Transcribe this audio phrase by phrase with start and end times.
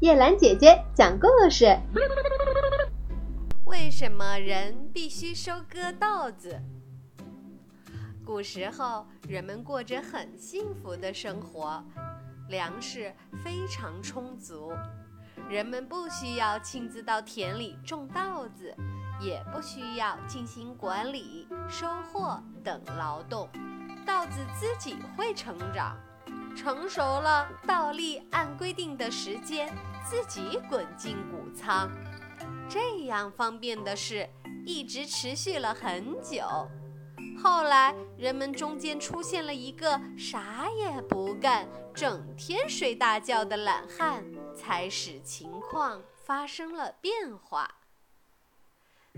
[0.00, 1.76] 叶兰姐姐讲故事。
[3.64, 6.62] 为什么人必须收割稻子？
[8.24, 11.82] 古时候，人们过着很幸福的生活，
[12.48, 14.72] 粮食非常充足，
[15.50, 18.72] 人们不需要亲自到田里种稻子，
[19.20, 23.48] 也不需要进行管理、收获等劳动，
[24.06, 25.96] 稻子自己会成长。
[26.58, 29.72] 成熟了，倒立按规定的时间
[30.04, 31.88] 自己滚进谷仓。
[32.68, 34.28] 这样方便的事
[34.66, 36.42] 一直持续了很久。
[37.40, 44.24] 后来，人们中间出现了一个啥也不干、整天睡大觉的懒汉，
[44.56, 47.70] 才使情况发生了变化。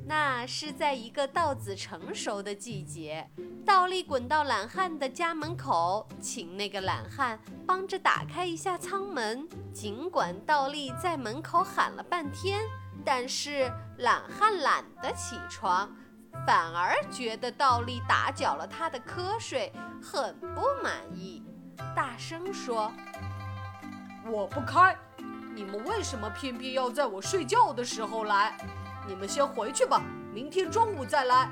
[0.06, 3.28] 那是在一个稻子成熟的季节，
[3.64, 9.46] 稻粒滚到懒汉的家门口，请那个懒汉帮着打开一下舱门。
[9.72, 12.60] 尽管倒立在门口喊了半天，
[13.04, 15.88] 但是懒汉懒得起床，
[16.47, 21.44] 反而觉得倒立打搅了他的瞌睡，很不满意，
[21.94, 22.91] 大声说
[24.27, 24.97] ：“我不开，
[25.54, 28.56] 你们为什么偏偏要在我睡觉的时候来？”
[29.11, 31.50] 你们先回去吧，明天中午再来。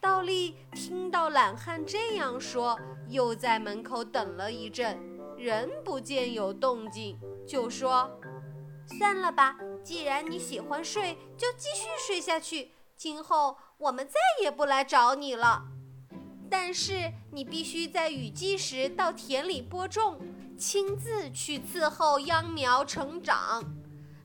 [0.00, 4.96] 倒立听到懒汉这样说，又在门口等了一阵，
[5.36, 8.08] 仍不见有动静，就说
[8.96, 12.70] ：“算了吧，既然你喜欢睡，就继续睡下去。
[12.96, 15.64] 今后我们再也不来找你了。
[16.48, 20.20] 但是你必须在雨季时到田里播种，
[20.56, 23.64] 亲自去伺候秧苗成长。”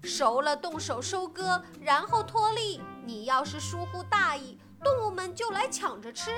[0.03, 2.81] 熟了，动手收割，然后脱粒。
[3.05, 6.31] 你要是疏忽大意，动物们就来抢着吃，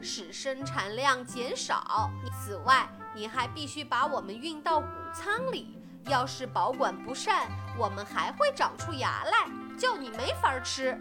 [0.00, 2.10] 使生产量减少。
[2.32, 5.74] 此外，你还必须把我们运到谷仓里。
[6.06, 10.98] 要是保管不善，我们还会长出芽来，叫你没法吃。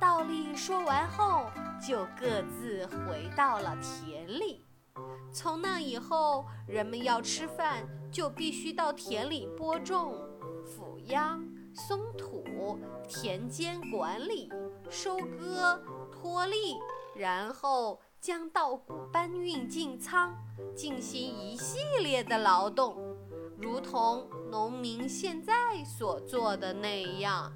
[0.00, 1.50] 倒立说完后，
[1.86, 4.64] 就各自回到了田里。
[5.32, 10.16] 从那以后，人们要吃饭，就必须到田里播种。
[11.08, 11.42] 秧、
[11.74, 14.50] 松土、田间管理、
[14.90, 15.80] 收割、
[16.10, 16.76] 脱粒，
[17.16, 20.36] 然后将稻谷搬运进仓，
[20.74, 22.96] 进行一系列的劳动，
[23.56, 25.52] 如同农民现在
[25.84, 27.52] 所做的那样。